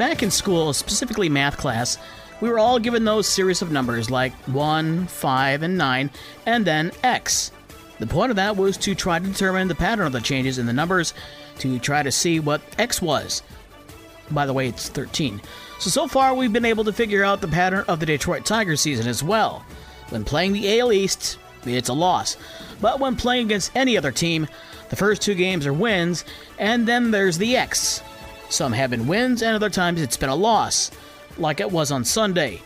Back 0.00 0.22
in 0.22 0.30
school, 0.30 0.72
specifically 0.72 1.28
math 1.28 1.58
class, 1.58 1.98
we 2.40 2.48
were 2.48 2.58
all 2.58 2.78
given 2.78 3.04
those 3.04 3.28
series 3.28 3.60
of 3.60 3.70
numbers 3.70 4.10
like 4.10 4.32
1, 4.48 5.06
5, 5.06 5.62
and 5.62 5.76
9, 5.76 6.10
and 6.46 6.64
then 6.64 6.90
x. 7.02 7.50
The 7.98 8.06
point 8.06 8.30
of 8.30 8.36
that 8.36 8.56
was 8.56 8.78
to 8.78 8.94
try 8.94 9.18
to 9.18 9.26
determine 9.26 9.68
the 9.68 9.74
pattern 9.74 10.06
of 10.06 10.14
the 10.14 10.22
changes 10.22 10.56
in 10.56 10.64
the 10.64 10.72
numbers 10.72 11.12
to 11.58 11.78
try 11.78 12.02
to 12.02 12.10
see 12.10 12.40
what 12.40 12.62
x 12.78 13.02
was. 13.02 13.42
By 14.30 14.46
the 14.46 14.54
way, 14.54 14.68
it's 14.68 14.88
13. 14.88 15.42
So, 15.78 15.90
so 15.90 16.08
far, 16.08 16.32
we've 16.32 16.50
been 16.50 16.64
able 16.64 16.84
to 16.84 16.94
figure 16.94 17.22
out 17.22 17.42
the 17.42 17.48
pattern 17.48 17.84
of 17.86 18.00
the 18.00 18.06
Detroit 18.06 18.46
Tigers 18.46 18.80
season 18.80 19.06
as 19.06 19.22
well. 19.22 19.66
When 20.08 20.24
playing 20.24 20.54
the 20.54 20.80
AL 20.80 20.94
East, 20.94 21.36
it's 21.66 21.90
a 21.90 21.92
loss. 21.92 22.38
But 22.80 23.00
when 23.00 23.16
playing 23.16 23.48
against 23.48 23.76
any 23.76 23.98
other 23.98 24.12
team, 24.12 24.48
the 24.88 24.96
first 24.96 25.20
two 25.20 25.34
games 25.34 25.66
are 25.66 25.74
wins, 25.74 26.24
and 26.58 26.88
then 26.88 27.10
there's 27.10 27.36
the 27.36 27.58
X. 27.58 28.02
Some 28.50 28.72
have 28.72 28.90
been 28.90 29.06
wins, 29.06 29.42
and 29.42 29.54
other 29.54 29.70
times 29.70 30.02
it's 30.02 30.16
been 30.16 30.28
a 30.28 30.34
loss, 30.34 30.90
like 31.38 31.60
it 31.60 31.70
was 31.70 31.92
on 31.92 32.04
Sunday. 32.04 32.60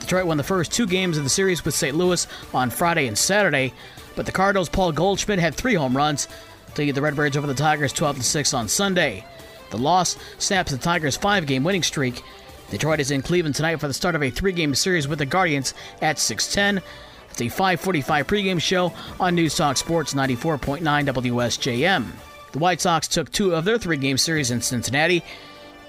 Detroit 0.00 0.26
won 0.26 0.38
the 0.38 0.42
first 0.42 0.72
two 0.72 0.86
games 0.86 1.18
of 1.18 1.24
the 1.24 1.30
series 1.30 1.62
with 1.62 1.74
St. 1.74 1.94
Louis 1.94 2.26
on 2.54 2.70
Friday 2.70 3.06
and 3.06 3.16
Saturday, 3.16 3.74
but 4.14 4.24
the 4.24 4.32
Cardinals' 4.32 4.70
Paul 4.70 4.92
Goldschmidt 4.92 5.38
had 5.38 5.54
three 5.54 5.74
home 5.74 5.94
runs 5.94 6.26
to 6.74 6.82
lead 6.82 6.94
the 6.94 7.02
Redbirds 7.02 7.36
over 7.36 7.46
the 7.46 7.54
Tigers 7.54 7.92
12 7.92 8.24
6 8.24 8.54
on 8.54 8.66
Sunday. 8.66 9.24
The 9.70 9.76
loss 9.76 10.16
snaps 10.38 10.72
the 10.72 10.78
Tigers' 10.78 11.18
five 11.18 11.44
game 11.46 11.64
winning 11.64 11.82
streak. 11.82 12.22
Detroit 12.70 13.00
is 13.00 13.10
in 13.10 13.20
Cleveland 13.20 13.56
tonight 13.56 13.76
for 13.76 13.88
the 13.88 13.94
start 13.94 14.14
of 14.14 14.22
a 14.22 14.30
three 14.30 14.52
game 14.52 14.74
series 14.74 15.06
with 15.06 15.18
the 15.18 15.26
Guardians 15.26 15.74
at 16.00 16.18
610. 16.18 16.82
It's 17.30 17.42
a 17.42 17.48
545 17.48 18.26
pregame 18.26 18.60
show 18.60 18.94
on 19.20 19.34
News 19.34 19.54
Talk 19.54 19.76
Sports 19.76 20.14
94.9 20.14 20.80
WSJM. 20.80 22.06
The 22.52 22.58
White 22.58 22.80
Sox 22.80 23.08
took 23.08 23.30
two 23.30 23.54
of 23.54 23.64
their 23.64 23.78
three 23.78 23.96
game 23.96 24.18
series 24.18 24.50
in 24.50 24.60
Cincinnati, 24.60 25.22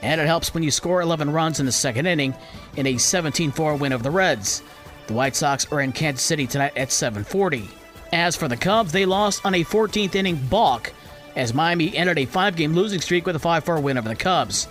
and 0.01 0.19
it 0.19 0.27
helps 0.27 0.53
when 0.53 0.63
you 0.63 0.71
score 0.71 1.01
11 1.01 1.31
runs 1.31 1.59
in 1.59 1.65
the 1.65 1.71
second 1.71 2.05
inning 2.05 2.35
in 2.75 2.87
a 2.87 2.97
17 2.97 3.51
4 3.51 3.75
win 3.75 3.93
of 3.93 4.03
the 4.03 4.11
Reds. 4.11 4.61
The 5.07 5.13
White 5.13 5.35
Sox 5.35 5.71
are 5.71 5.81
in 5.81 5.93
Kansas 5.93 6.23
City 6.23 6.47
tonight 6.47 6.73
at 6.75 6.91
740. 6.91 7.69
As 8.11 8.35
for 8.35 8.47
the 8.47 8.57
Cubs, 8.57 8.91
they 8.91 9.05
lost 9.05 9.45
on 9.45 9.55
a 9.55 9.63
14th 9.63 10.15
inning 10.15 10.35
balk 10.49 10.93
as 11.35 11.53
Miami 11.53 11.95
ended 11.95 12.17
a 12.17 12.25
five 12.25 12.55
game 12.55 12.73
losing 12.73 12.99
streak 12.99 13.25
with 13.25 13.35
a 13.35 13.39
5 13.39 13.63
4 13.63 13.79
win 13.79 13.97
over 13.97 14.09
the 14.09 14.15
Cubs. 14.15 14.67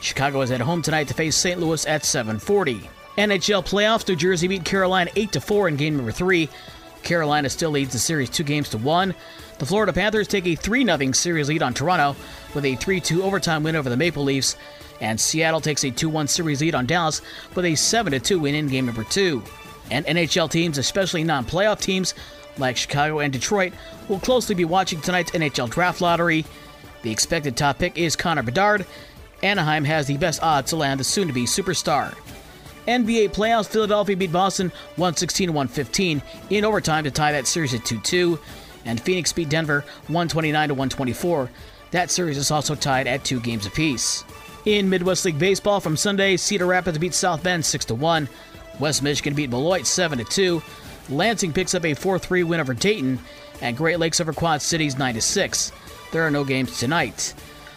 Chicago 0.00 0.40
is 0.40 0.50
at 0.50 0.60
home 0.60 0.82
tonight 0.82 1.08
to 1.08 1.14
face 1.14 1.36
St. 1.36 1.60
Louis 1.60 1.86
at 1.86 2.04
740. 2.04 2.88
NHL 3.16 3.64
playoffs, 3.64 4.06
New 4.06 4.16
Jersey 4.16 4.46
beat 4.46 4.64
Carolina 4.64 5.10
8 5.16 5.42
4 5.42 5.68
in 5.68 5.76
game 5.76 5.96
number 5.96 6.12
3. 6.12 6.48
Carolina 7.02 7.48
still 7.48 7.70
leads 7.70 7.92
the 7.92 7.98
series 7.98 8.30
2 8.30 8.44
games 8.44 8.68
to 8.70 8.78
1. 8.78 9.14
The 9.58 9.66
Florida 9.66 9.92
Panthers 9.92 10.28
take 10.28 10.46
a 10.46 10.54
3 10.54 10.84
0 10.84 11.12
series 11.12 11.48
lead 11.48 11.62
on 11.62 11.74
Toronto 11.74 12.16
with 12.54 12.64
a 12.64 12.76
3 12.76 13.00
2 13.00 13.22
overtime 13.22 13.62
win 13.62 13.76
over 13.76 13.88
the 13.88 13.96
Maple 13.96 14.24
Leafs. 14.24 14.56
And 15.00 15.20
Seattle 15.20 15.60
takes 15.60 15.84
a 15.84 15.90
2 15.90 16.08
1 16.08 16.28
series 16.28 16.60
lead 16.60 16.74
on 16.74 16.86
Dallas 16.86 17.22
with 17.54 17.64
a 17.64 17.74
7 17.74 18.20
2 18.20 18.38
win 18.38 18.54
in 18.54 18.68
game 18.68 18.86
number 18.86 19.04
2. 19.04 19.42
And 19.90 20.04
NHL 20.06 20.50
teams, 20.50 20.78
especially 20.78 21.24
non 21.24 21.44
playoff 21.44 21.80
teams 21.80 22.14
like 22.58 22.76
Chicago 22.76 23.20
and 23.20 23.32
Detroit, 23.32 23.72
will 24.08 24.18
closely 24.20 24.54
be 24.54 24.64
watching 24.64 25.00
tonight's 25.00 25.32
NHL 25.32 25.70
draft 25.70 26.00
lottery. 26.00 26.44
The 27.02 27.10
expected 27.10 27.56
top 27.56 27.78
pick 27.78 27.96
is 27.96 28.16
Connor 28.16 28.42
Bedard. 28.42 28.84
Anaheim 29.42 29.84
has 29.84 30.06
the 30.06 30.16
best 30.16 30.42
odds 30.42 30.70
to 30.70 30.76
land 30.76 30.98
the 30.98 31.04
soon 31.04 31.28
to 31.28 31.34
be 31.34 31.44
superstar. 31.44 32.14
NBA 32.86 33.30
playoffs, 33.30 33.68
Philadelphia 33.68 34.16
beat 34.16 34.32
Boston 34.32 34.68
116 34.96 35.52
115 35.52 36.22
in 36.50 36.64
overtime 36.64 37.04
to 37.04 37.10
tie 37.10 37.32
that 37.32 37.46
series 37.46 37.74
at 37.74 37.84
2 37.84 38.00
2. 38.00 38.38
And 38.84 39.00
Phoenix 39.00 39.32
beat 39.32 39.48
Denver 39.48 39.80
129 40.06 40.70
124. 40.70 41.50
That 41.90 42.10
series 42.10 42.38
is 42.38 42.50
also 42.50 42.74
tied 42.74 43.06
at 43.06 43.24
two 43.24 43.40
games 43.40 43.66
apiece. 43.66 44.24
In 44.64 44.88
Midwest 44.88 45.24
League 45.24 45.38
Baseball 45.38 45.80
from 45.80 45.96
Sunday, 45.96 46.36
Cedar 46.36 46.66
Rapids 46.66 46.98
beat 46.98 47.14
South 47.14 47.42
Bend 47.42 47.64
6 47.64 47.90
1. 47.90 48.28
West 48.78 49.02
Michigan 49.02 49.34
beat 49.34 49.50
Beloit 49.50 49.86
7 49.86 50.24
2. 50.24 50.62
Lansing 51.08 51.52
picks 51.52 51.74
up 51.74 51.84
a 51.84 51.94
4 51.94 52.18
3 52.18 52.42
win 52.44 52.60
over 52.60 52.74
Dayton. 52.74 53.18
And 53.60 53.76
Great 53.76 53.98
Lakes 53.98 54.20
over 54.20 54.32
Quad 54.32 54.62
Cities 54.62 54.98
9 54.98 55.20
6. 55.20 55.72
There 56.12 56.26
are 56.26 56.30
no 56.30 56.44
games 56.44 56.78
tonight. 56.78 57.34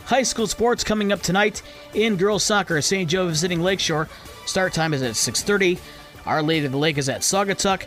High 0.09 0.23
school 0.23 0.47
sports 0.47 0.83
coming 0.83 1.11
up 1.11 1.21
tonight 1.21 1.61
in 1.93 2.15
girls 2.15 2.41
soccer. 2.43 2.81
St. 2.81 3.07
Joe 3.07 3.27
visiting 3.27 3.61
Lakeshore. 3.61 4.09
Start 4.47 4.73
time 4.73 4.95
is 4.95 5.03
at 5.03 5.11
6.30. 5.11 5.77
Our 6.25 6.41
Lady 6.41 6.65
of 6.65 6.71
the 6.71 6.79
Lake 6.79 6.97
is 6.97 7.09
at 7.09 7.21
Saugatuck. 7.21 7.83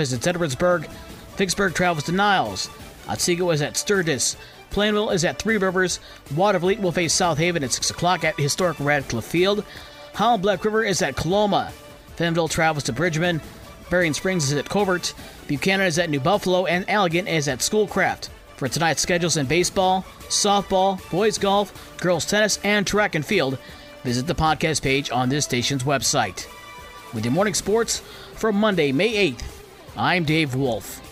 Is 0.00 0.12
at 0.14 0.20
Edwardsburg. 0.22 0.88
Vicksburg 1.36 1.74
travels 1.74 2.04
to 2.04 2.12
Niles. 2.12 2.70
Otsego 3.06 3.50
is 3.50 3.60
at 3.60 3.76
Sturgis. 3.76 4.38
Plainwell 4.70 5.12
is 5.12 5.26
at 5.26 5.38
Three 5.38 5.58
Rivers. 5.58 6.00
Watervliet 6.30 6.80
will 6.80 6.90
face 6.90 7.12
South 7.12 7.36
Haven 7.36 7.62
at 7.62 7.72
6 7.72 7.90
o'clock 7.90 8.24
at 8.24 8.40
historic 8.40 8.80
Radcliffe 8.80 9.26
Field. 9.26 9.62
Holland 10.14 10.42
Black 10.42 10.64
River 10.64 10.84
is 10.84 11.02
at 11.02 11.16
Coloma. 11.16 11.70
Fenville 12.16 12.48
travels 12.48 12.84
to 12.84 12.94
Bridgman. 12.94 13.42
Berrien 13.90 14.14
Springs 14.14 14.50
is 14.50 14.58
at 14.58 14.70
Covert. 14.70 15.12
Buchanan 15.48 15.86
is 15.86 15.98
at 15.98 16.08
New 16.08 16.18
Buffalo. 16.18 16.64
And 16.64 16.86
Allegan 16.86 17.28
is 17.28 17.46
at 17.46 17.60
Schoolcraft. 17.60 18.30
For 18.56 18.68
tonight's 18.68 19.02
schedules 19.02 19.36
in 19.36 19.46
baseball, 19.46 20.04
softball, 20.28 20.98
boys 21.10 21.38
golf, 21.38 21.96
girls 22.00 22.24
tennis, 22.24 22.58
and 22.64 22.86
track 22.86 23.14
and 23.14 23.24
field, 23.24 23.58
visit 24.02 24.26
the 24.26 24.34
podcast 24.34 24.82
page 24.82 25.10
on 25.10 25.28
this 25.28 25.44
station's 25.44 25.84
website. 25.84 26.46
With 27.12 27.24
your 27.24 27.32
morning 27.32 27.54
sports 27.54 28.00
for 28.34 28.52
Monday, 28.52 28.92
May 28.92 29.32
8th, 29.32 29.42
I'm 29.96 30.24
Dave 30.24 30.54
Wolf. 30.54 31.05